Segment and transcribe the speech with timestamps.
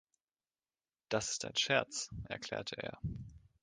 [1.09, 2.97] "Das ist ein Scherz", erklärte er.